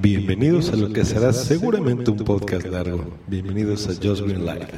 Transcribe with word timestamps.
Bienvenidos 0.00 0.72
a 0.72 0.76
lo 0.76 0.92
que 0.92 1.04
será 1.04 1.32
seguramente 1.32 2.12
un 2.12 2.18
podcast 2.18 2.64
largo. 2.66 3.18
Bienvenidos 3.26 3.88
a 3.88 3.94
Just 4.00 4.22
Green 4.22 4.46
Live. 4.46 4.68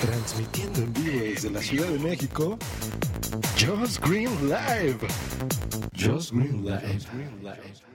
Transmitiendo 0.00 0.80
en 0.80 0.92
vivo 0.94 1.20
desde 1.20 1.50
la 1.50 1.60
Ciudad 1.60 1.88
de 1.88 1.98
México. 1.98 2.58
Just 3.58 4.02
Green 4.02 4.30
Live. 4.48 5.06
Just 5.94 6.32
Green 6.32 6.64
Live. 6.64 7.91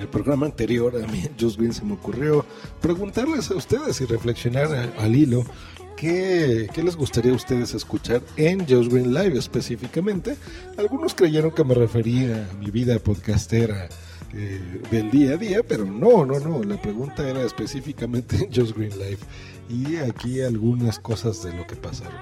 El 0.00 0.08
programa 0.08 0.46
anterior 0.46 0.94
a 1.02 1.06
mí, 1.06 1.28
Just 1.38 1.58
Green, 1.58 1.72
se 1.72 1.84
me 1.84 1.94
ocurrió 1.94 2.44
preguntarles 2.80 3.50
a 3.50 3.54
ustedes 3.54 4.00
y 4.00 4.06
reflexionar 4.06 4.66
a- 4.74 5.02
al 5.02 5.14
hilo 5.14 5.44
qué, 5.96 6.68
qué 6.74 6.82
les 6.82 6.96
gustaría 6.96 7.32
a 7.32 7.36
ustedes 7.36 7.74
escuchar 7.74 8.22
en 8.36 8.60
Just 8.66 8.90
Green 8.90 9.12
Live 9.12 9.38
específicamente. 9.38 10.36
Algunos 10.78 11.14
creyeron 11.14 11.50
que 11.50 11.62
me 11.64 11.74
refería 11.74 12.48
a 12.50 12.54
mi 12.54 12.70
vida 12.70 12.98
podcastera 12.98 13.88
eh, 14.32 14.80
del 14.90 15.10
día 15.10 15.32
a 15.32 15.36
día, 15.36 15.62
pero 15.66 15.84
no, 15.84 16.24
no, 16.24 16.38
no. 16.40 16.62
La 16.62 16.80
pregunta 16.80 17.28
era 17.28 17.42
específicamente 17.42 18.36
en 18.36 18.54
Just 18.54 18.76
Green 18.76 18.96
Live. 18.98 19.18
Y 19.68 19.96
aquí 19.96 20.40
algunas 20.40 20.98
cosas 20.98 21.42
de 21.42 21.52
lo 21.52 21.66
que 21.66 21.76
pasaron. 21.76 22.14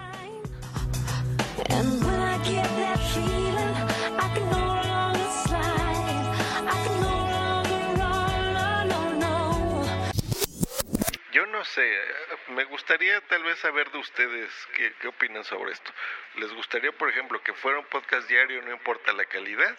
Eh, 11.79 12.15
me 12.49 12.65
gustaría 12.65 13.21
tal 13.23 13.43
vez 13.45 13.59
saber 13.59 13.91
de 13.91 13.99
ustedes 13.99 14.69
qué, 14.75 14.93
qué 15.01 15.09
opinan 15.09 15.45
sobre 15.45 15.73
esto. 15.73 15.93
¿Les 16.37 16.53
gustaría, 16.53 16.93
por 16.93 17.09
ejemplo, 17.09 17.43
que 17.43 17.55
fuera 17.55 17.79
un 17.79 17.87
podcast 17.87 18.29
diario, 18.29 18.63
no 18.63 18.73
importa 18.73 19.13
la 19.13 19.25
calidad? 19.25 19.77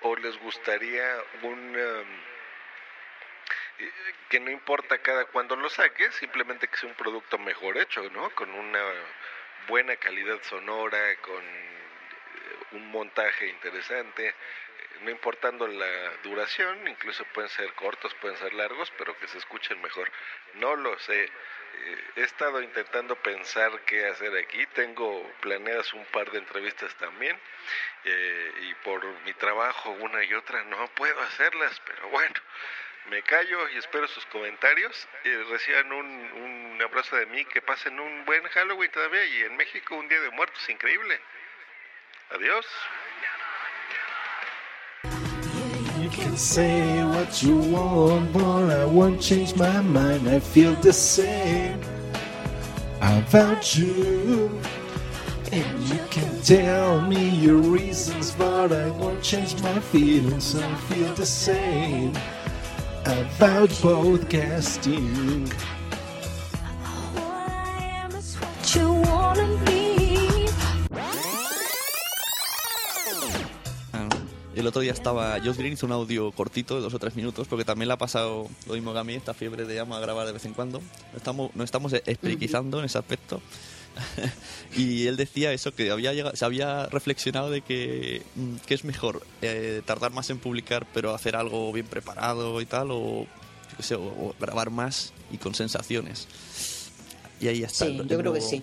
¿O 0.00 0.16
les 0.16 0.36
gustaría 0.38 1.22
un... 1.42 1.76
um, 1.76 2.36
eh, 3.78 3.92
que 4.28 4.40
no 4.40 4.50
importa 4.50 4.98
cada 4.98 5.26
cuando 5.26 5.56
lo 5.56 5.68
saques, 5.68 6.14
simplemente 6.16 6.68
que 6.68 6.76
sea 6.76 6.88
un 6.88 6.96
producto 6.96 7.38
mejor 7.38 7.76
hecho, 7.78 8.02
¿no? 8.10 8.30
Con 8.30 8.50
una 8.50 8.82
buena 9.68 9.96
calidad 9.96 10.42
sonora, 10.42 11.16
con 11.16 11.42
un 12.76 12.90
montaje 12.90 13.48
interesante, 13.48 14.28
eh, 14.28 14.34
no 15.02 15.10
importando 15.10 15.66
la 15.66 16.10
duración, 16.22 16.86
incluso 16.88 17.24
pueden 17.34 17.50
ser 17.50 17.72
cortos, 17.74 18.14
pueden 18.14 18.36
ser 18.38 18.52
largos, 18.54 18.92
pero 18.98 19.16
que 19.18 19.28
se 19.28 19.38
escuchen 19.38 19.80
mejor. 19.82 20.10
No 20.54 20.76
lo 20.76 20.98
sé. 21.00 21.24
Eh, 21.24 22.04
he 22.16 22.22
estado 22.22 22.62
intentando 22.62 23.16
pensar 23.16 23.70
qué 23.86 24.06
hacer 24.06 24.34
aquí. 24.36 24.64
Tengo 24.74 25.30
planeadas 25.40 25.92
un 25.92 26.04
par 26.06 26.30
de 26.30 26.38
entrevistas 26.38 26.94
también. 26.96 27.38
eh, 28.04 28.52
y 28.62 28.74
por 28.84 29.04
mi 29.24 29.32
trabajo, 29.34 29.90
una 29.90 30.22
y 30.24 30.32
otra, 30.34 30.62
no 30.64 30.86
puedo 30.94 31.20
hacerlas, 31.22 31.80
pero 31.84 32.08
bueno. 32.08 32.34
Me 33.10 33.22
callo 33.22 33.68
y 33.68 33.76
espero 33.78 34.08
sus 34.08 34.26
comentarios. 34.26 35.08
Eh, 35.24 35.44
reciban 35.48 35.92
un, 35.92 36.06
un 36.76 36.82
abrazo 36.82 37.16
de 37.16 37.26
mí, 37.26 37.44
que 37.46 37.62
pasen 37.62 38.00
un 38.00 38.24
buen 38.24 38.42
Halloween 38.48 38.90
todavía 38.90 39.24
y 39.26 39.42
en 39.42 39.56
México 39.56 39.94
un 39.96 40.08
Día 40.08 40.20
de 40.20 40.30
Muertos 40.30 40.68
increíble. 40.68 41.20
Adiós. 42.34 42.64
You 46.00 46.10
can 46.10 46.36
say 46.36 47.04
what 47.04 47.40
you 47.40 47.56
want, 47.56 48.32
but 48.32 48.70
I 48.70 48.84
won't 48.84 49.20
change 49.20 49.54
my 49.54 49.80
mind. 49.80 50.28
I 50.28 50.40
feel 50.40 50.74
the 50.74 50.92
same 50.92 51.80
about 53.00 53.76
you. 53.76 54.50
And 55.52 55.82
you 55.88 56.00
can 56.10 56.40
tell 56.42 57.00
me 57.00 57.28
your 57.28 57.58
reasons, 57.58 58.32
but 58.32 58.72
I 58.72 58.90
won't 58.90 59.22
change 59.22 59.62
my 59.62 59.78
feelings. 59.78 60.56
I 60.56 60.74
feel 60.88 61.14
the 61.14 61.26
same 61.26 62.10
about 63.04 63.70
podcasting. 63.70 65.48
What 67.14 67.50
I 67.50 68.02
am 68.02 68.16
is 68.16 68.34
what 68.34 68.74
you 68.74 68.92
wanna 69.08 69.64
be. 69.64 69.75
El 74.56 74.66
otro 74.66 74.80
día 74.80 74.92
estaba 74.92 75.38
Josh 75.44 75.56
Green, 75.56 75.74
hizo 75.74 75.84
un 75.86 75.92
audio 75.92 76.32
cortito 76.32 76.76
de 76.76 76.80
dos 76.80 76.94
o 76.94 76.98
tres 76.98 77.14
minutos, 77.14 77.46
porque 77.46 77.64
también 77.64 77.88
le 77.88 77.94
ha 77.94 77.98
pasado 77.98 78.48
lo 78.66 78.74
mismo 78.74 78.92
que 78.94 78.98
a 78.98 79.04
mí, 79.04 79.14
esta 79.14 79.34
fiebre 79.34 79.66
de 79.66 79.74
llama 79.74 79.98
a 79.98 80.00
grabar 80.00 80.26
de 80.26 80.32
vez 80.32 80.44
en 80.46 80.54
cuando. 80.54 80.80
No 81.12 81.16
estamos, 81.18 81.50
no 81.54 81.62
estamos 81.62 81.92
espriquizando 81.92 82.78
en 82.78 82.86
ese 82.86 82.96
aspecto. 82.96 83.42
y 84.76 85.06
él 85.06 85.16
decía 85.16 85.52
eso, 85.52 85.74
que 85.74 85.90
había 85.90 86.12
llegado- 86.14 86.34
se 86.36 86.44
había 86.44 86.86
reflexionado 86.86 87.50
de 87.50 87.60
que, 87.60 88.22
mm, 88.34 88.56
que 88.66 88.74
es 88.74 88.84
mejor 88.84 89.22
eh, 89.42 89.82
tardar 89.84 90.12
más 90.12 90.30
en 90.30 90.38
publicar, 90.38 90.86
pero 90.94 91.14
hacer 91.14 91.36
algo 91.36 91.70
bien 91.72 91.86
preparado 91.86 92.58
y 92.62 92.66
tal, 92.66 92.90
o, 92.92 93.24
yo 93.24 93.76
qué 93.76 93.82
sé, 93.82 93.94
o- 93.94 94.00
o 94.00 94.34
grabar 94.40 94.70
más 94.70 95.12
y 95.30 95.36
con 95.36 95.54
sensaciones. 95.54 96.28
Y 97.42 97.48
ahí 97.48 97.62
está. 97.62 97.84
Sí, 97.84 97.96
yo 98.08 98.18
creo 98.18 98.32
que 98.32 98.40
sí. 98.40 98.62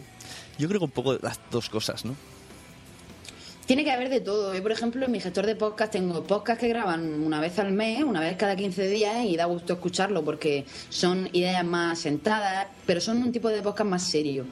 Yo 0.58 0.68
creo 0.68 0.80
que 0.80 0.86
un 0.86 0.92
poco 0.92 1.18
las 1.22 1.40
dos 1.52 1.70
cosas, 1.70 2.04
¿no? 2.04 2.16
Tiene 3.66 3.86
que 3.86 3.92
haber 3.92 4.10
de 4.10 4.20
todo. 4.20 4.54
Yo, 4.54 4.62
por 4.62 4.74
ejemplo, 4.74 5.06
en 5.06 5.12
mi 5.12 5.22
gestor 5.22 5.46
de 5.46 5.56
podcast 5.56 5.94
tengo 5.94 6.22
podcasts 6.24 6.60
que 6.60 6.68
graban 6.68 7.24
una 7.24 7.40
vez 7.40 7.58
al 7.60 7.72
mes, 7.72 8.04
una 8.04 8.20
vez 8.20 8.36
cada 8.36 8.58
15 8.58 8.90
días 8.90 9.24
y 9.24 9.38
da 9.38 9.46
gusto 9.46 9.74
escucharlo 9.74 10.26
porque 10.26 10.66
son 10.90 11.30
ideas 11.32 11.64
más 11.64 12.00
sentadas, 12.00 12.68
pero 12.86 13.00
son 13.00 13.24
un 13.24 13.32
tipo 13.32 13.48
de 13.48 13.62
podcast 13.62 13.90
más 13.90 14.04
serio. 14.04 14.46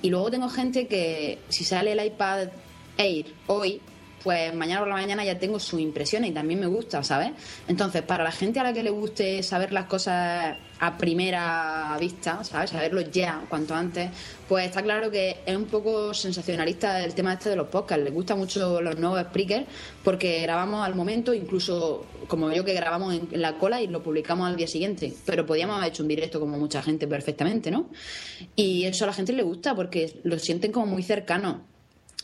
Y 0.00 0.10
luego 0.10 0.30
tengo 0.30 0.48
gente 0.48 0.86
que 0.86 1.40
si 1.48 1.64
sale 1.64 1.92
el 1.92 2.06
iPad 2.06 2.50
Air 2.98 3.26
hoy, 3.48 3.80
pues 4.22 4.54
mañana 4.54 4.80
por 4.80 4.88
la 4.88 4.94
mañana 4.94 5.24
ya 5.24 5.38
tengo 5.38 5.58
sus 5.58 5.80
impresiones 5.80 6.30
y 6.30 6.32
también 6.32 6.60
me 6.60 6.66
gusta, 6.66 7.02
¿sabes? 7.02 7.32
Entonces, 7.68 8.02
para 8.02 8.24
la 8.24 8.32
gente 8.32 8.60
a 8.60 8.62
la 8.62 8.72
que 8.72 8.82
le 8.82 8.90
guste 8.90 9.42
saber 9.42 9.72
las 9.72 9.86
cosas 9.86 10.56
a 10.78 10.98
primera 10.98 11.96
vista, 12.00 12.42
¿sabes? 12.44 12.70
Saberlo 12.70 13.00
ya, 13.02 13.44
cuanto 13.48 13.74
antes, 13.74 14.10
pues 14.48 14.66
está 14.66 14.82
claro 14.82 15.10
que 15.10 15.38
es 15.46 15.56
un 15.56 15.66
poco 15.66 16.12
sensacionalista 16.12 17.04
el 17.04 17.14
tema 17.14 17.34
este 17.34 17.50
de 17.50 17.56
los 17.56 17.68
podcasts. 17.68 18.04
Les 18.04 18.12
gusta 18.12 18.34
mucho 18.34 18.80
los 18.80 18.98
nuevos 18.98 19.20
speakers 19.22 19.66
porque 20.02 20.40
grabamos 20.42 20.84
al 20.84 20.94
momento, 20.94 21.34
incluso 21.34 22.06
como 22.28 22.52
yo 22.52 22.64
que 22.64 22.74
grabamos 22.74 23.14
en, 23.14 23.28
en 23.30 23.42
la 23.42 23.58
cola 23.58 23.80
y 23.80 23.86
lo 23.86 24.02
publicamos 24.02 24.48
al 24.48 24.56
día 24.56 24.66
siguiente. 24.66 25.12
Pero 25.24 25.46
podíamos 25.46 25.76
haber 25.76 25.90
hecho 25.90 26.02
un 26.02 26.08
directo 26.08 26.40
como 26.40 26.58
mucha 26.58 26.82
gente 26.82 27.06
perfectamente, 27.06 27.70
¿no? 27.70 27.88
Y 28.56 28.84
eso 28.84 29.04
a 29.04 29.08
la 29.08 29.12
gente 29.12 29.32
le 29.32 29.42
gusta 29.42 29.74
porque 29.74 30.20
lo 30.24 30.38
sienten 30.38 30.72
como 30.72 30.86
muy 30.86 31.02
cercano. 31.02 31.71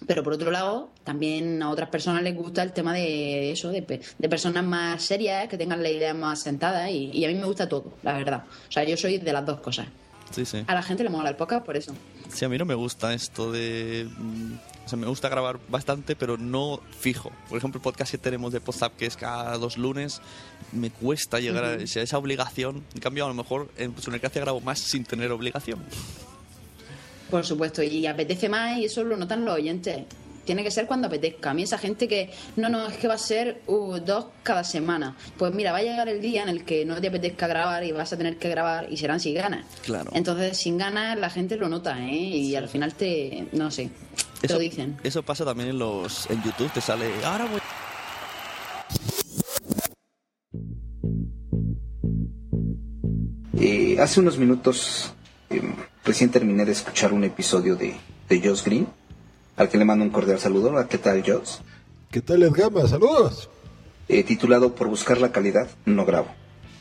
Pero 0.06 0.22
por 0.22 0.32
otro 0.34 0.50
lado, 0.50 0.90
también 1.04 1.62
a 1.62 1.70
otras 1.70 1.88
personas 1.88 2.22
les 2.22 2.34
gusta 2.36 2.62
el 2.62 2.72
tema 2.72 2.92
de 2.94 3.50
eso, 3.50 3.70
de, 3.70 3.80
de 4.18 4.28
personas 4.28 4.64
más 4.64 5.02
serias, 5.02 5.48
que 5.48 5.58
tengan 5.58 5.82
la 5.82 5.90
idea 5.90 6.14
más 6.14 6.40
sentada 6.42 6.90
y, 6.90 7.10
y 7.12 7.24
a 7.24 7.28
mí 7.28 7.34
me 7.34 7.46
gusta 7.46 7.68
todo, 7.68 7.92
la 8.02 8.12
verdad. 8.14 8.44
O 8.68 8.72
sea, 8.72 8.84
yo 8.84 8.96
soy 8.96 9.18
de 9.18 9.32
las 9.32 9.44
dos 9.44 9.60
cosas. 9.60 9.86
Sí, 10.30 10.44
sí. 10.44 10.62
A 10.66 10.74
la 10.74 10.82
gente 10.82 11.02
le 11.02 11.08
mola 11.10 11.30
el 11.30 11.36
podcast 11.36 11.64
por 11.64 11.76
eso. 11.76 11.94
Sí, 12.32 12.44
a 12.44 12.48
mí 12.50 12.58
no 12.58 12.66
me 12.66 12.74
gusta 12.74 13.14
esto 13.14 13.50
de... 13.50 14.06
mm, 14.18 14.52
O 14.84 14.88
sea, 14.88 14.98
me 14.98 15.06
gusta 15.06 15.30
grabar 15.30 15.58
bastante, 15.70 16.14
pero 16.16 16.36
no 16.36 16.80
fijo. 17.00 17.32
Por 17.48 17.56
ejemplo, 17.56 17.78
el 17.78 17.82
podcast 17.82 18.10
que 18.10 18.18
tenemos 18.18 18.52
de 18.52 18.60
Podzap, 18.60 18.94
que 18.96 19.06
es 19.06 19.16
cada 19.16 19.56
dos 19.56 19.78
lunes, 19.78 20.20
me 20.72 20.90
cuesta 20.90 21.40
llegar 21.40 21.64
a 21.64 21.74
esa, 21.76 22.02
esa 22.02 22.18
obligación. 22.18 22.84
En 22.94 23.00
cambio, 23.00 23.24
a 23.24 23.28
lo 23.28 23.34
mejor 23.34 23.70
en 23.78 23.94
Gracia 23.96 24.42
grabo 24.42 24.60
más 24.60 24.78
sin 24.80 25.04
tener 25.04 25.32
obligación. 25.32 25.82
Por 27.30 27.44
supuesto, 27.44 27.82
y 27.82 28.06
apetece 28.06 28.48
más 28.48 28.78
y 28.78 28.86
eso 28.86 29.04
lo 29.04 29.16
notan 29.16 29.44
los 29.44 29.54
oyentes. 29.54 30.04
Tiene 30.44 30.64
que 30.64 30.70
ser 30.70 30.86
cuando 30.86 31.08
apetezca. 31.08 31.50
A 31.50 31.54
mí 31.54 31.64
esa 31.64 31.76
gente 31.76 32.08
que, 32.08 32.30
no, 32.56 32.70
no, 32.70 32.86
es 32.86 32.96
que 32.96 33.06
va 33.06 33.14
a 33.14 33.18
ser 33.18 33.60
uh, 33.66 33.98
dos 33.98 34.28
cada 34.42 34.64
semana. 34.64 35.14
Pues 35.36 35.52
mira, 35.52 35.72
va 35.72 35.78
a 35.78 35.82
llegar 35.82 36.08
el 36.08 36.22
día 36.22 36.42
en 36.42 36.48
el 36.48 36.64
que 36.64 36.86
no 36.86 36.98
te 36.98 37.08
apetezca 37.08 37.46
grabar 37.46 37.84
y 37.84 37.92
vas 37.92 38.14
a 38.14 38.16
tener 38.16 38.38
que 38.38 38.48
grabar 38.48 38.90
y 38.90 38.96
serán 38.96 39.20
sin 39.20 39.34
ganas. 39.34 39.66
Claro. 39.84 40.10
Entonces, 40.14 40.56
sin 40.56 40.78
ganas 40.78 41.18
la 41.18 41.28
gente 41.28 41.56
lo 41.56 41.68
nota, 41.68 42.02
¿eh? 42.02 42.14
Y 42.14 42.56
al 42.56 42.68
final 42.70 42.94
te, 42.94 43.46
no 43.52 43.70
sé, 43.70 43.90
te 44.40 44.46
Eso, 44.46 44.54
lo 44.54 44.60
dicen. 44.60 44.96
eso 45.04 45.22
pasa 45.22 45.44
también 45.44 45.68
en 45.68 45.78
los 45.78 46.30
en 46.30 46.42
YouTube, 46.42 46.72
te 46.72 46.80
sale... 46.80 47.10
Ahora 47.24 47.44
voy... 47.44 47.60
Hace 54.00 54.20
unos 54.20 54.38
minutos 54.38 55.12
eh, 55.50 55.62
recién 56.04 56.30
terminé 56.30 56.64
de 56.64 56.72
escuchar 56.72 57.12
un 57.12 57.24
episodio 57.24 57.76
de, 57.76 57.94
de 58.28 58.40
Joss 58.48 58.64
Green, 58.64 58.86
al 59.56 59.68
que 59.68 59.78
le 59.78 59.84
mando 59.84 60.04
un 60.04 60.10
cordial 60.10 60.38
saludo. 60.38 60.70
Hola, 60.70 60.88
¿Qué 60.88 60.98
tal, 60.98 61.22
Joss? 61.26 61.60
¿Qué 62.10 62.20
tal, 62.20 62.42
Edgama? 62.42 62.86
Saludos. 62.86 63.48
Eh, 64.08 64.22
titulado 64.24 64.74
Por 64.74 64.88
buscar 64.88 65.18
la 65.20 65.32
calidad, 65.32 65.68
no 65.84 66.04
grabo. 66.06 66.28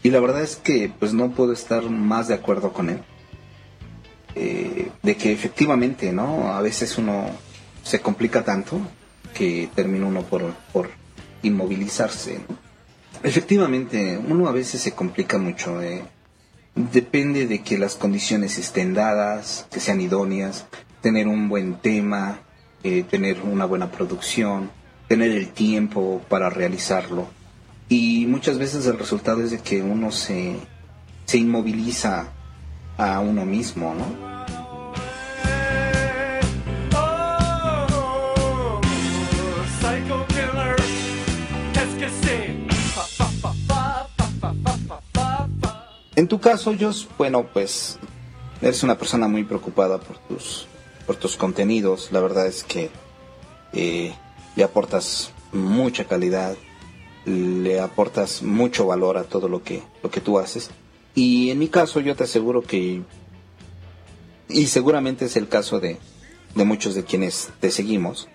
Y 0.03 0.11
la 0.11 0.19
verdad 0.19 0.41
es 0.41 0.55
que 0.55 0.91
pues 0.99 1.13
no 1.13 1.31
puedo 1.31 1.51
estar 1.51 1.83
más 1.89 2.27
de 2.27 2.35
acuerdo 2.35 2.71
con 2.71 2.89
él. 2.89 3.01
Eh, 4.35 4.89
de 5.01 5.17
que 5.17 5.31
efectivamente, 5.31 6.13
¿no? 6.13 6.49
A 6.53 6.61
veces 6.61 6.97
uno 6.97 7.25
se 7.83 7.99
complica 7.99 8.43
tanto 8.43 8.79
que 9.33 9.69
termina 9.73 10.05
uno 10.05 10.21
por, 10.21 10.53
por 10.71 10.89
inmovilizarse. 11.41 12.39
¿no? 12.47 12.55
Efectivamente, 13.23 14.17
uno 14.17 14.47
a 14.47 14.51
veces 14.51 14.79
se 14.81 14.93
complica 14.93 15.37
mucho. 15.37 15.81
eh. 15.81 16.03
Depende 16.77 17.47
de 17.47 17.63
que 17.63 17.77
las 17.77 17.95
condiciones 17.95 18.57
estén 18.57 18.93
dadas, 18.93 19.67
que 19.71 19.79
sean 19.79 19.99
idóneas, 19.99 20.65
tener 21.01 21.27
un 21.27 21.49
buen 21.49 21.75
tema, 21.79 22.39
eh, 22.83 23.03
tener 23.03 23.41
una 23.41 23.65
buena 23.65 23.91
producción, 23.91 24.69
tener 25.07 25.31
el 25.31 25.49
tiempo 25.49 26.21
para 26.29 26.49
realizarlo. 26.49 27.27
Y 27.89 28.25
muchas 28.27 28.57
veces 28.57 28.85
el 28.85 28.99
resultado 28.99 29.43
es 29.43 29.51
de 29.51 29.59
que 29.59 29.81
uno 29.81 30.11
se, 30.11 30.57
se 31.25 31.37
inmoviliza 31.37 32.33
a 32.97 33.19
uno 33.19 33.45
mismo, 33.45 33.95
¿no? 33.95 34.36
En 46.17 46.27
tu 46.27 46.39
caso, 46.39 46.73
Jos, 46.77 47.07
bueno, 47.15 47.45
pues 47.53 47.99
eres 48.59 48.81
una 48.81 48.97
persona 48.97 49.27
muy 49.27 49.43
preocupada 49.43 49.99
por 49.99 50.17
tus, 50.17 50.65
por 51.05 51.15
tus 51.15 51.37
contenidos. 51.37 52.11
La 52.11 52.19
verdad 52.21 52.47
es 52.47 52.63
que 52.63 52.89
eh, 53.71 54.15
le 54.55 54.63
aportas 54.63 55.29
mucha 55.51 56.05
calidad, 56.05 56.57
le 57.23 57.79
aportas 57.79 58.41
mucho 58.41 58.87
valor 58.87 59.19
a 59.19 59.25
todo 59.25 59.47
lo 59.47 59.61
que, 59.61 59.83
lo 60.01 60.09
que 60.09 60.19
tú 60.19 60.39
haces. 60.39 60.71
Y 61.13 61.51
en 61.51 61.59
mi 61.59 61.67
caso, 61.67 61.99
yo 61.99 62.15
te 62.15 62.23
aseguro 62.23 62.63
que, 62.63 63.03
y 64.49 64.65
seguramente 64.65 65.25
es 65.25 65.37
el 65.37 65.47
caso 65.47 65.79
de, 65.79 65.99
de 66.55 66.65
muchos 66.65 66.95
de 66.95 67.03
quienes 67.03 67.49
te 67.59 67.69
seguimos, 67.69 68.27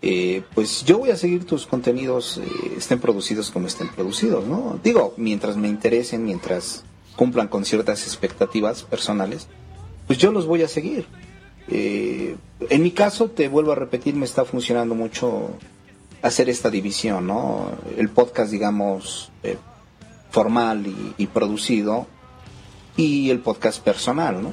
eh, 0.00 0.44
pues 0.54 0.84
yo 0.84 0.98
voy 0.98 1.10
a 1.10 1.16
seguir 1.16 1.44
tus 1.44 1.66
contenidos, 1.66 2.38
eh, 2.38 2.74
estén 2.78 3.00
producidos 3.00 3.50
como 3.50 3.66
estén 3.66 3.88
producidos, 3.88 4.46
¿no? 4.46 4.78
Digo, 4.84 5.12
mientras 5.16 5.56
me 5.56 5.66
interesen, 5.66 6.24
mientras 6.24 6.84
cumplan 7.16 7.48
con 7.48 7.64
ciertas 7.64 8.04
expectativas 8.04 8.82
personales, 8.82 9.48
pues 10.06 10.18
yo 10.18 10.30
los 10.30 10.46
voy 10.46 10.62
a 10.62 10.68
seguir. 10.68 11.06
Eh, 11.68 12.36
en 12.70 12.82
mi 12.82 12.92
caso, 12.92 13.28
te 13.28 13.48
vuelvo 13.48 13.72
a 13.72 13.74
repetir, 13.74 14.14
me 14.14 14.24
está 14.24 14.44
funcionando 14.44 14.94
mucho 14.94 15.50
hacer 16.22 16.48
esta 16.48 16.70
división, 16.70 17.26
¿no? 17.26 17.70
El 17.96 18.08
podcast, 18.10 18.52
digamos, 18.52 19.30
eh, 19.42 19.56
formal 20.30 20.86
y, 21.16 21.26
producido, 21.26 22.06
y 22.96 23.30
el 23.30 23.40
podcast 23.40 23.82
personal, 23.82 24.42
¿no? 24.42 24.52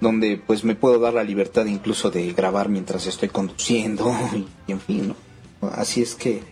donde 0.00 0.36
pues 0.44 0.64
me 0.64 0.74
puedo 0.74 0.98
dar 0.98 1.14
la 1.14 1.22
libertad 1.22 1.64
incluso 1.66 2.10
de 2.10 2.32
grabar 2.32 2.68
mientras 2.68 3.06
estoy 3.06 3.28
conduciendo 3.28 4.12
y, 4.34 4.48
y 4.66 4.72
en 4.72 4.80
fin, 4.80 5.08
¿no? 5.08 5.68
Así 5.68 6.02
es 6.02 6.16
que 6.16 6.42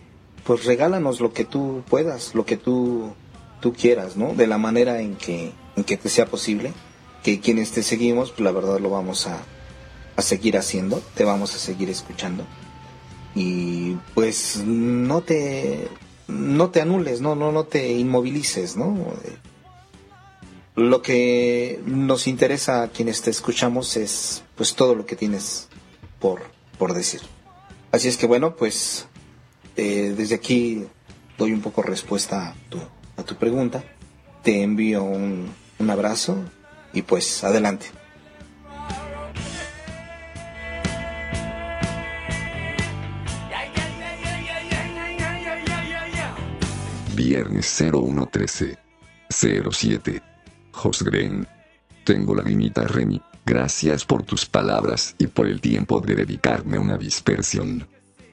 pues 0.45 0.63
regálanos 0.63 1.19
lo 1.19 1.33
que 1.33 1.43
tú 1.43 1.83
puedas, 1.89 2.33
lo 2.33 2.45
que 2.45 2.55
tú 2.55 3.13
tú 3.61 3.73
quieras, 3.73 4.17
¿no? 4.17 4.33
De 4.33 4.47
la 4.47 4.57
manera 4.57 5.01
en 5.01 5.15
que 5.15 5.51
en 5.77 5.83
que 5.85 5.95
te 5.95 6.09
sea 6.09 6.25
posible, 6.25 6.73
que 7.23 7.39
quienes 7.39 7.71
te 7.71 7.83
seguimos, 7.83 8.31
pues 8.31 8.41
la 8.41 8.51
verdad 8.51 8.79
lo 8.79 8.89
vamos 8.89 9.27
a 9.27 9.41
a 10.15 10.21
seguir 10.21 10.57
haciendo, 10.57 11.01
te 11.15 11.23
vamos 11.23 11.55
a 11.55 11.59
seguir 11.59 11.89
escuchando. 11.89 12.45
Y 13.33 13.95
pues 14.13 14.57
no 14.65 15.21
te 15.21 15.87
no 16.27 16.69
te 16.69 16.81
anules, 16.81 17.21
no 17.21 17.35
no 17.35 17.51
no 17.51 17.63
te 17.65 17.93
inmovilices, 17.93 18.75
¿no? 18.75 18.97
Lo 20.75 21.01
que 21.01 21.81
nos 21.85 22.27
interesa 22.27 22.83
a 22.83 22.87
quienes 22.89 23.21
te 23.21 23.29
escuchamos 23.29 23.97
es 23.97 24.43
pues 24.55 24.73
todo 24.73 24.95
lo 24.95 25.05
que 25.05 25.15
tienes 25.15 25.67
por, 26.19 26.43
por 26.77 26.93
decir. 26.93 27.21
Así 27.91 28.07
es 28.07 28.17
que 28.17 28.25
bueno, 28.25 28.55
pues 28.55 29.07
eh, 29.75 30.13
desde 30.15 30.35
aquí 30.35 30.85
doy 31.37 31.51
un 31.51 31.61
poco 31.61 31.81
respuesta 31.81 32.49
a 32.49 32.55
tu, 32.69 32.79
tu 33.23 33.35
pregunta. 33.35 33.83
Te 34.43 34.63
envío 34.63 35.03
un, 35.03 35.51
un 35.79 35.89
abrazo 35.89 36.37
y 36.93 37.01
pues 37.01 37.43
adelante. 37.43 37.87
Viernes 47.15 47.67
0113 47.67 48.77
07 49.29 50.21
Josgren. 50.71 51.47
Tengo 52.03 52.35
la 52.35 52.43
limita 52.43 52.83
Remy. 52.83 53.21
Gracias 53.45 54.05
por 54.05 54.23
tus 54.23 54.45
palabras 54.45 55.15
y 55.17 55.27
por 55.27 55.47
el 55.47 55.61
tiempo 55.61 56.01
de 56.01 56.15
dedicarme 56.15 56.79
una 56.79 56.97
dispersión. 56.97 57.87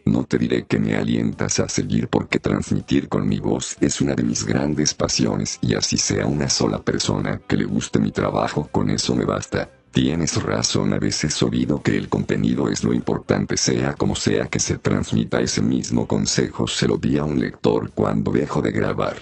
No 0.08 0.24
te 0.24 0.38
diré 0.38 0.64
que 0.64 0.78
me 0.78 0.96
alientas 0.96 1.60
a 1.60 1.68
seguir 1.68 2.08
porque 2.08 2.38
transmitir 2.38 3.10
con 3.10 3.28
mi 3.28 3.40
voz 3.40 3.76
es 3.78 4.00
una 4.00 4.14
de 4.14 4.22
mis 4.22 4.42
grandes 4.42 4.94
pasiones 4.94 5.58
y 5.60 5.74
así 5.74 5.98
sea 5.98 6.24
una 6.24 6.48
sola 6.48 6.78
persona 6.78 7.42
que 7.46 7.58
le 7.58 7.66
guste 7.66 7.98
mi 7.98 8.10
trabajo, 8.10 8.66
con 8.72 8.88
eso 8.88 9.14
me 9.14 9.26
basta. 9.26 9.68
Tienes 9.92 10.42
razón, 10.42 10.94
a 10.94 10.98
veces 10.98 11.42
oído 11.42 11.82
que 11.82 11.94
el 11.94 12.08
contenido 12.08 12.70
es 12.70 12.84
lo 12.84 12.94
importante, 12.94 13.58
sea 13.58 13.92
como 13.92 14.16
sea 14.16 14.46
que 14.46 14.60
se 14.60 14.78
transmita 14.78 15.42
ese 15.42 15.60
mismo 15.60 16.08
consejo, 16.08 16.66
se 16.66 16.88
lo 16.88 16.96
di 16.96 17.18
a 17.18 17.24
un 17.24 17.38
lector 17.38 17.90
cuando 17.90 18.32
dejo 18.32 18.62
de 18.62 18.70
grabar. 18.70 19.16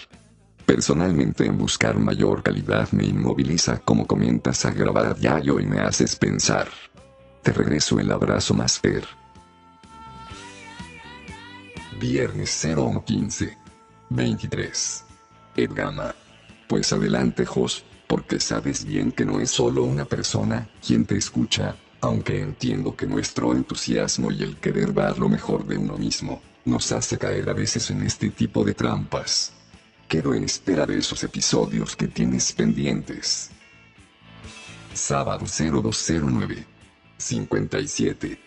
Personalmente 0.67 1.47
en 1.47 1.59
buscar 1.59 1.99
mayor 1.99 2.44
calidad 2.44 2.93
me 2.93 3.06
inmoviliza 3.06 3.79
como 3.79 4.06
comienzas 4.06 4.65
a 4.67 4.71
grabar 4.71 5.06
a 5.06 5.15
diario 5.15 5.59
y 5.59 5.67
me 5.67 5.81
haces 5.81 6.15
pensar. 6.15 6.69
Te 7.43 7.53
regreso 7.53 7.99
el 7.99 8.12
abrazo 8.12 8.55
más 8.55 8.79
fer. 8.79 9.05
Viernes 11.98 12.50
0115 12.50 13.56
23 14.10 15.04
Edgama. 15.56 16.14
Pues 16.69 16.93
adelante 16.93 17.46
Jos, 17.46 17.84
porque 18.06 18.38
sabes 18.38 18.84
bien 18.84 19.12
que 19.12 19.25
no 19.25 19.40
es 19.40 19.50
solo 19.50 19.84
una 19.84 20.04
persona 20.04 20.69
quien 20.87 21.06
te 21.06 21.16
escucha, 21.16 21.75
aunque 22.02 22.40
entiendo 22.40 22.94
que 22.94 23.06
nuestro 23.06 23.52
entusiasmo 23.52 24.31
y 24.31 24.43
el 24.43 24.56
querer 24.56 24.93
dar 24.93 25.19
lo 25.19 25.31
mejor 25.31 25.66
de 25.66 25.78
uno 25.78 25.96
mismo, 25.96 26.43
nos 26.66 26.93
hace 26.93 27.16
caer 27.16 27.48
a 27.48 27.54
veces 27.54 27.90
en 27.90 28.02
este 28.02 28.28
tipo 28.28 28.62
de 28.62 28.75
trampas. 28.75 29.52
Quedo 30.06 30.34
en 30.34 30.44
espera 30.44 30.84
de 30.84 30.98
esos 30.98 31.25
episodios 31.25 31.96
que 31.96 32.08
tienes 32.08 32.52
pendientes. 32.52 33.50
Sábado 34.93 35.46
0209. 35.46 36.66
57. 37.16 38.38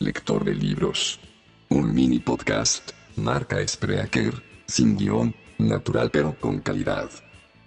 Lector 0.00 0.44
de 0.44 0.54
libros. 0.54 1.20
Un 1.68 1.92
mini 1.92 2.20
podcast, 2.20 2.92
marca 3.16 3.66
Spreaker, 3.66 4.42
sin 4.66 4.96
guion, 4.96 5.34
natural 5.58 6.10
pero 6.10 6.36
con 6.38 6.60
calidad. 6.60 7.10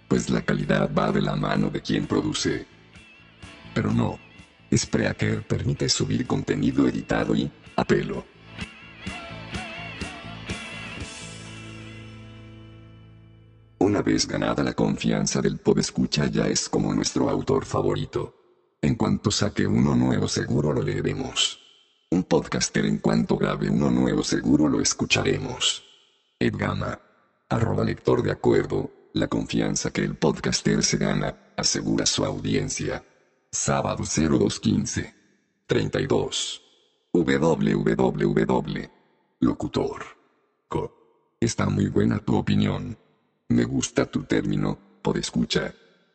Pues 0.08 0.30
la 0.30 0.42
calidad 0.42 0.90
va 0.92 1.12
de 1.12 1.22
la 1.22 1.36
mano 1.36 1.70
de 1.70 1.80
quien 1.80 2.06
produce. 2.06 2.66
Pero 3.74 3.92
no. 3.92 4.18
Spreaker 4.74 5.46
permite 5.46 5.88
subir 5.88 6.26
contenido 6.26 6.86
editado 6.88 7.34
y, 7.34 7.50
a 7.76 7.84
pelo. 7.84 8.24
Una 13.78 14.02
vez 14.02 14.28
ganada 14.28 14.62
la 14.62 14.74
confianza 14.74 15.40
del 15.40 15.58
podescucha 15.58 16.26
ya 16.26 16.46
es 16.46 16.68
como 16.68 16.94
nuestro 16.94 17.28
autor 17.28 17.64
favorito. 17.64 18.36
En 18.82 18.94
cuanto 18.94 19.30
saque 19.30 19.66
uno 19.66 19.94
nuevo 19.94 20.28
seguro 20.28 20.72
lo 20.72 20.82
leeremos. 20.82 21.59
Un 22.12 22.24
podcaster 22.24 22.86
en 22.86 22.98
cuanto 22.98 23.36
grabe 23.36 23.70
uno 23.70 23.88
nuevo 23.88 24.24
seguro 24.24 24.68
lo 24.68 24.80
escucharemos. 24.80 25.84
Edgama. 26.40 26.98
Arroba 27.48 27.84
lector 27.84 28.24
de 28.24 28.32
acuerdo, 28.32 28.90
la 29.12 29.28
confianza 29.28 29.92
que 29.92 30.02
el 30.02 30.16
podcaster 30.16 30.82
se 30.82 30.96
gana, 30.96 31.52
asegura 31.56 32.06
su 32.06 32.24
audiencia. 32.24 33.04
Sábado 33.52 34.02
0215. 34.02 35.14
32. 35.66 36.62
www. 37.12 38.90
Locutor. 39.38 40.04
Está 41.38 41.66
muy 41.70 41.86
buena 41.86 42.18
tu 42.18 42.36
opinión. 42.36 42.98
Me 43.48 43.64
gusta 43.64 44.04
tu 44.04 44.24
término, 44.24 44.76
podescucha. 45.00 45.72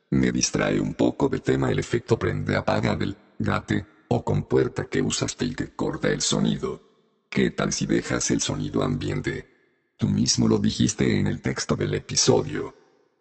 Me 0.09 0.31
distrae 0.31 0.79
un 0.79 0.93
poco 0.93 1.29
del 1.29 1.41
tema 1.41 1.71
el 1.71 1.79
efecto 1.79 2.19
prende-apaga 2.19 2.95
del 2.97 3.15
gate 3.39 3.94
o 4.15 4.23
compuerta 4.23 4.85
que 4.85 5.01
usaste 5.01 5.43
y 5.45 5.53
que 5.53 5.75
corta 5.75 6.07
el 6.07 6.21
sonido. 6.21 6.81
¿Qué 7.29 7.51
tal 7.51 7.73
si 7.73 7.85
dejas 7.85 8.31
el 8.31 8.39
sonido 8.39 8.81
ambiente? 8.81 9.49
Tú 9.97 10.07
mismo 10.07 10.47
lo 10.47 10.57
dijiste 10.57 11.19
en 11.19 11.27
el 11.27 11.41
texto 11.41 11.75
del 11.75 11.93
episodio. 11.95 12.73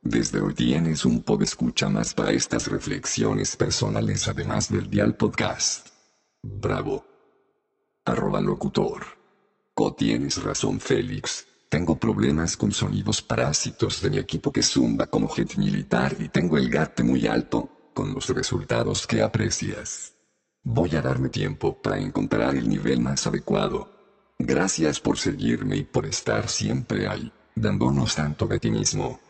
Desde 0.03 0.41
hoy 0.41 0.55
tienes 0.55 1.05
un 1.05 1.23
podescucha 1.23 1.89
más 1.89 2.15
para 2.15 2.31
estas 2.31 2.69
reflexiones 2.69 3.57
personales 3.57 4.29
además 4.29 4.71
del 4.71 4.89
Dial 4.89 5.17
Podcast. 5.17 5.89
Bravo. 6.43 7.05
Arroba 8.05 8.41
locutor. 8.41 9.03
Co 9.75 9.95
tienes 9.95 10.41
razón 10.45 10.79
Félix. 10.79 11.45
Tengo 11.69 11.99
problemas 11.99 12.57
con 12.57 12.71
sonidos 12.71 13.21
parásitos 13.21 14.01
de 14.01 14.11
mi 14.11 14.19
equipo 14.19 14.53
que 14.53 14.63
zumba 14.63 15.07
como 15.07 15.29
jet 15.35 15.57
militar 15.57 16.15
y 16.21 16.29
tengo 16.29 16.57
el 16.57 16.71
gate 16.71 17.03
muy 17.03 17.27
alto, 17.27 17.91
con 17.93 18.15
los 18.15 18.29
resultados 18.29 19.09
que 19.09 19.23
aprecias. 19.23 20.14
Voy 20.67 20.97
a 20.97 21.03
darme 21.03 21.29
tiempo 21.29 21.77
para 21.77 21.99
encontrar 21.99 22.55
el 22.55 22.67
nivel 22.67 22.99
más 22.99 23.27
adecuado. 23.27 23.87
Gracias 24.39 24.99
por 24.99 25.19
seguirme 25.19 25.77
y 25.77 25.85
por 25.85 26.07
estar 26.07 26.49
siempre 26.49 27.07
ahí, 27.07 27.31
dándonos 27.55 28.15
tanto 28.15 28.47
de 28.47 28.59
ti 28.59 28.71
mismo. 28.71 29.21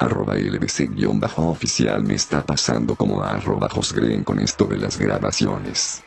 Arroba 0.00 0.34
LBC-oficial 0.34 2.02
me 2.02 2.14
está 2.14 2.44
pasando 2.44 2.96
como 2.96 3.22
arroba 3.22 3.68
Josgren 3.68 4.24
con 4.24 4.40
esto 4.40 4.64
de 4.64 4.76
las 4.76 4.98
grabaciones. 4.98 6.02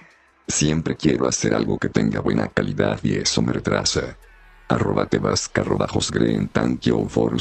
Siempre 0.50 0.98
quiero 0.98 1.29
hacer 1.29 1.53
algo 1.53 1.79
que 1.79 1.88
tenga 1.88 2.20
buena 2.20 2.50
calidad 2.50 3.00
y 3.03 3.15
eso 3.15 3.41
me 3.41 3.53
retrasa. 3.53 4.18
Arroba 4.68 5.06
tebasca 5.06 5.62
arroba 5.62 5.88
Josgren 5.88 6.50
thank 6.50 6.82
you 6.82 7.08
for. 7.08 7.38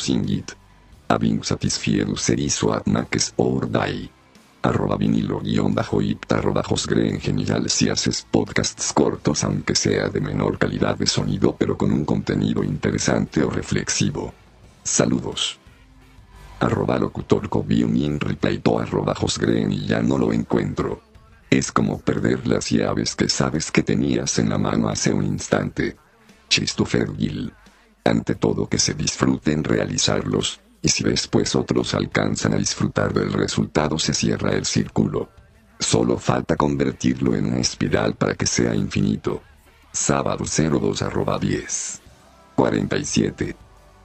Having 1.11 1.43
satisfied 1.43 2.87
makes 2.87 3.33
or 3.37 3.67
die. 3.67 4.09
Arroba 4.62 4.97
vinilo 4.97 5.41
guion 5.41 5.75
bajo 5.75 6.03
ipta 6.03 6.38
arroba 6.38 6.62
Josgren 6.62 7.21
genial 7.21 7.71
si 7.71 7.88
haces 7.88 8.27
podcasts 8.31 8.93
cortos 8.93 9.45
aunque 9.45 9.75
sea 9.75 10.09
de 10.09 10.21
menor 10.21 10.59
calidad 10.59 10.99
de 10.99 11.07
sonido 11.07 11.55
pero 11.57 11.77
con 11.79 11.93
un 11.93 12.05
contenido 12.05 12.62
interesante 12.62 13.43
o 13.43 13.50
reflexivo. 13.50 14.35
Saludos 14.83 15.59
arroba 16.61 16.99
locutor 16.99 17.49
Kobiumin 17.49 18.19
replayto 18.19 18.79
arroba 18.79 19.15
Josgren 19.15 19.73
y 19.73 19.87
ya 19.87 20.03
no 20.03 20.19
lo 20.19 20.33
encuentro. 20.33 21.03
Es 21.50 21.73
como 21.73 22.00
perder 22.00 22.47
las 22.47 22.71
llaves 22.71 23.17
que 23.17 23.29
sabes 23.29 23.71
que 23.71 23.83
tenías 23.83 24.38
en 24.38 24.50
la 24.50 24.59
mano 24.59 24.88
hace 24.88 25.12
un 25.12 25.25
instante. 25.25 25.97
Christopher 26.50 27.15
Gill. 27.17 27.53
Ante 28.05 28.35
todo 28.35 28.69
que 28.69 28.79
se 28.79 28.95
disfruten 28.95 29.65
realizarlos, 29.65 30.61
y 30.83 30.89
si 30.89 31.05
después 31.05 31.55
otros 31.55 31.95
alcanzan 31.95 32.55
a 32.55 32.57
disfrutar 32.57 33.13
del 33.13 33.33
resultado 33.33 33.99
se 33.99 34.15
cierra 34.15 34.53
el 34.53 34.65
círculo. 34.65 35.31
Solo 35.79 36.19
falta 36.19 36.57
convertirlo 36.57 37.35
en 37.35 37.47
una 37.47 37.59
espiral 37.59 38.15
para 38.15 38.35
que 38.35 38.47
sea 38.47 38.75
infinito. 38.75 39.43
Sábado 39.93 40.45
02 40.45 41.03
arroba 41.03 41.39
10. 41.39 42.01
47. 42.55 43.57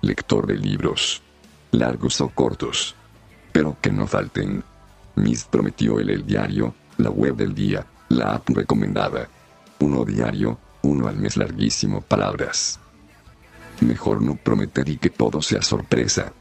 Lector 0.02 0.48
de 0.48 0.58
libros 0.58 1.24
largos 1.74 2.22
o 2.22 2.30
cortos. 2.30 2.96
Pero 3.52 3.78
que 3.82 3.92
no 3.92 4.08
falten. 4.08 4.64
Miss 5.16 5.44
prometió 5.44 6.00
el, 6.00 6.10
el 6.10 6.26
diario, 6.26 6.74
la 6.98 7.10
web 7.10 7.36
del 7.36 7.54
día, 7.54 7.86
la 8.10 8.36
app 8.36 8.50
recomendada. 8.50 9.28
Uno 9.80 10.06
diario, 10.06 10.58
uno 10.82 11.08
al 11.08 11.18
mes 11.18 11.38
larguísimo 11.38 12.02
palabras. 12.02 12.80
Mejor 13.82 14.22
no 14.22 14.36
prometer 14.36 14.88
y 14.90 14.98
que 14.98 15.10
todo 15.10 15.42
sea 15.42 15.62
sorpresa. 15.62 16.32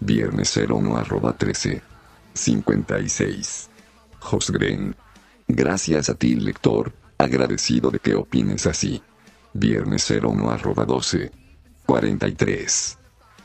Viernes 0.00 0.56
01 0.56 0.96
arroba 0.96 1.36
13. 1.36 1.82
56. 2.34 3.70
Josgren. 4.20 4.94
Gracias 5.46 6.08
a 6.08 6.14
ti 6.14 6.34
lector, 6.34 6.92
agradecido 7.16 7.90
de 7.90 7.98
que 7.98 8.14
opines 8.14 8.66
así. 8.66 9.02
Viernes 9.52 10.08
01 10.10 10.50
arroba 10.50 10.84
12. 10.84 11.32
43. 11.86 12.98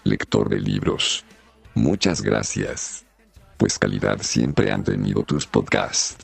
Lector 0.04 0.50
de 0.50 0.60
libros. 0.60 1.26
Muchas 1.76 2.22
gracias. 2.22 3.06
Pues 3.58 3.80
calidad 3.80 4.22
siempre 4.22 4.72
han 4.72 4.84
tenido 4.84 5.24
tus 5.24 5.48
podcasts. 5.48 6.18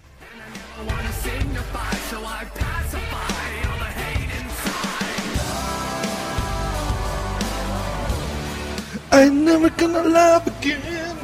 I'm 9.12 9.44
never 9.44 9.70
gonna 9.72 10.04
love 10.04 10.46
again. 10.48 11.18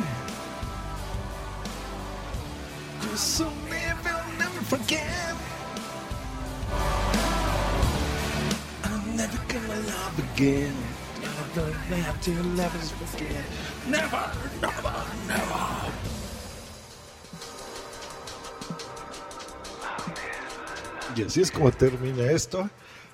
Just 3.01 3.37
so 3.37 3.49
never, 3.69 4.09
I'll 4.09 4.39
never 4.39 4.61
forget. 4.65 5.35
I'm 8.83 9.15
never 9.15 9.37
gonna 9.47 9.79
love 9.87 10.19
again. 10.33 10.75
Never 11.21 11.71
have 12.01 12.21
to 12.21 12.31
us 12.31 12.91
forget. 12.91 13.43
Never, 13.87 14.31
never, 14.61 14.93
never. 15.27 16.05
Y 21.15 21.21
así 21.23 21.41
es 21.41 21.51
como 21.51 21.71
termina 21.71 22.29
esto. 22.31 22.69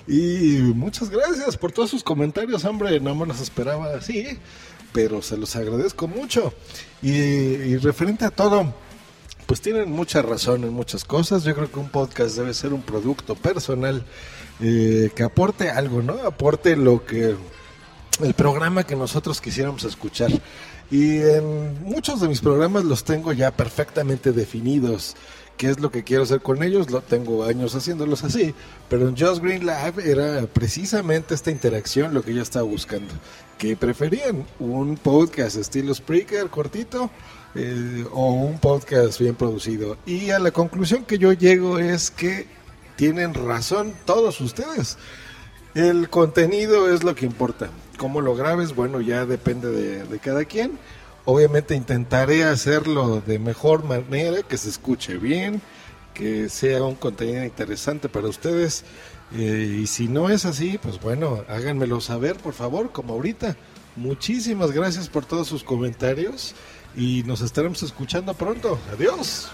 Y 0.07 0.59
muchas 0.75 1.09
gracias 1.09 1.57
por 1.57 1.71
todos 1.71 1.89
sus 1.89 2.03
comentarios, 2.03 2.65
hombre. 2.65 2.99
No 2.99 3.15
me 3.15 3.25
los 3.25 3.39
esperaba 3.39 3.93
así, 3.95 4.37
pero 4.93 5.21
se 5.21 5.37
los 5.37 5.55
agradezco 5.55 6.07
mucho. 6.07 6.53
Y, 7.01 7.77
referente 7.77 8.25
a 8.25 8.31
todo, 8.31 8.73
pues 9.45 9.61
tienen 9.61 9.91
mucha 9.91 10.21
razón 10.21 10.63
en 10.63 10.73
muchas 10.73 11.03
cosas. 11.05 11.43
Yo 11.43 11.55
creo 11.55 11.71
que 11.71 11.79
un 11.79 11.89
podcast 11.89 12.35
debe 12.35 12.53
ser 12.53 12.73
un 12.73 12.81
producto 12.81 13.35
personal 13.35 14.03
eh, 14.59 15.11
que 15.15 15.23
aporte 15.23 15.69
algo, 15.69 16.01
¿no? 16.01 16.13
Aporte 16.25 16.75
lo 16.75 17.05
que 17.05 17.35
el 18.21 18.33
programa 18.33 18.83
que 18.83 18.95
nosotros 18.95 19.41
quisiéramos 19.41 19.83
escuchar. 19.83 20.31
Y 20.89 21.19
en 21.19 21.83
muchos 21.83 22.19
de 22.19 22.27
mis 22.27 22.41
programas 22.41 22.83
los 22.83 23.03
tengo 23.03 23.31
ya 23.31 23.51
perfectamente 23.51 24.33
definidos. 24.33 25.15
¿Qué 25.61 25.69
es 25.69 25.79
lo 25.79 25.91
que 25.91 26.03
quiero 26.03 26.23
hacer 26.23 26.41
con 26.41 26.63
ellos? 26.63 26.89
Lo 26.89 27.01
tengo 27.01 27.43
años 27.43 27.75
haciéndolos 27.75 28.23
así. 28.23 28.55
Pero 28.89 29.07
en 29.07 29.15
Just 29.15 29.43
Green 29.43 29.63
Live 29.63 30.11
era 30.11 30.47
precisamente 30.47 31.35
esta 31.35 31.51
interacción 31.51 32.15
lo 32.15 32.23
que 32.23 32.33
yo 32.33 32.41
estaba 32.41 32.65
buscando. 32.65 33.13
Que 33.59 33.75
preferían 33.77 34.43
un 34.57 34.97
podcast 34.97 35.57
estilo 35.57 35.93
Spreaker 35.93 36.47
cortito 36.47 37.11
eh, 37.53 38.03
o 38.11 38.31
un 38.31 38.57
podcast 38.57 39.19
bien 39.19 39.35
producido. 39.35 39.97
Y 40.07 40.31
a 40.31 40.39
la 40.39 40.49
conclusión 40.49 41.05
que 41.05 41.19
yo 41.19 41.31
llego 41.31 41.77
es 41.77 42.09
que 42.09 42.47
tienen 42.95 43.35
razón 43.35 43.93
todos 44.05 44.41
ustedes. 44.41 44.97
El 45.75 46.09
contenido 46.09 46.91
es 46.91 47.03
lo 47.03 47.13
que 47.13 47.27
importa. 47.27 47.69
Cómo 47.99 48.21
lo 48.21 48.33
grabes, 48.33 48.73
bueno, 48.73 48.99
ya 48.99 49.27
depende 49.27 49.69
de, 49.69 50.05
de 50.05 50.17
cada 50.17 50.43
quien. 50.43 50.79
Obviamente 51.25 51.75
intentaré 51.75 52.43
hacerlo 52.43 53.21
de 53.25 53.37
mejor 53.37 53.83
manera, 53.83 54.41
que 54.41 54.57
se 54.57 54.69
escuche 54.69 55.17
bien, 55.17 55.61
que 56.13 56.49
sea 56.49 56.83
un 56.83 56.95
contenido 56.95 57.43
interesante 57.43 58.09
para 58.09 58.27
ustedes. 58.27 58.83
Eh, 59.33 59.81
y 59.83 59.87
si 59.87 60.07
no 60.07 60.29
es 60.29 60.45
así, 60.45 60.77
pues 60.81 60.99
bueno, 60.99 61.43
háganmelo 61.47 62.01
saber, 62.01 62.37
por 62.37 62.53
favor, 62.53 62.91
como 62.91 63.13
ahorita. 63.13 63.55
Muchísimas 63.95 64.71
gracias 64.71 65.09
por 65.09 65.25
todos 65.25 65.47
sus 65.47 65.63
comentarios 65.63 66.55
y 66.95 67.23
nos 67.23 67.41
estaremos 67.41 67.83
escuchando 67.83 68.33
pronto. 68.33 68.79
Adiós. 68.93 69.49